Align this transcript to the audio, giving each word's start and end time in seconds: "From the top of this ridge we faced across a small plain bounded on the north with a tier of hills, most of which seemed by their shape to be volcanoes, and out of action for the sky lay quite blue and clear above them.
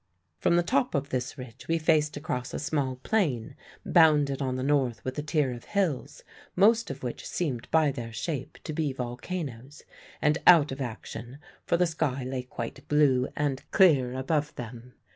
"From 0.39 0.55
the 0.55 0.63
top 0.63 0.95
of 0.95 1.09
this 1.09 1.37
ridge 1.37 1.67
we 1.67 1.77
faced 1.77 2.17
across 2.17 2.55
a 2.55 2.57
small 2.57 2.95
plain 2.95 3.55
bounded 3.85 4.41
on 4.41 4.55
the 4.55 4.63
north 4.63 5.05
with 5.05 5.19
a 5.19 5.21
tier 5.21 5.51
of 5.53 5.65
hills, 5.65 6.23
most 6.55 6.89
of 6.89 7.03
which 7.03 7.27
seemed 7.27 7.69
by 7.69 7.91
their 7.91 8.11
shape 8.11 8.57
to 8.63 8.73
be 8.73 8.93
volcanoes, 8.93 9.83
and 10.19 10.39
out 10.47 10.71
of 10.71 10.81
action 10.81 11.37
for 11.67 11.77
the 11.77 11.85
sky 11.85 12.23
lay 12.23 12.41
quite 12.41 12.87
blue 12.87 13.27
and 13.37 13.63
clear 13.69 14.15
above 14.15 14.55
them. 14.55 14.95